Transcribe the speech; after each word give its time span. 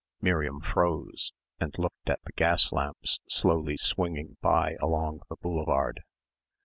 Miriam 0.19 0.61
froze 0.61 1.31
and 1.59 1.77
looked 1.77 2.09
at 2.09 2.19
the 2.25 2.31
gas 2.31 2.71
lamps 2.71 3.19
slowly 3.29 3.77
swinging 3.77 4.35
by 4.41 4.75
along 4.81 5.19
the 5.29 5.35
boulevard. 5.35 6.01